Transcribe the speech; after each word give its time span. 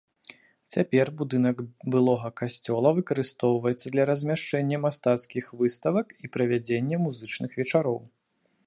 Цяпер 0.75 1.09
будынак 1.19 1.57
былога 1.95 2.31
касцёла 2.41 2.89
выкарыстоўваецца 3.01 3.87
для 3.97 4.03
размяшчэння 4.13 4.77
мастацкіх 4.87 5.45
выставак 5.61 6.07
і 6.27 6.35
правядзення 6.39 6.95
музычных 7.07 7.51
вечароў. 7.63 7.97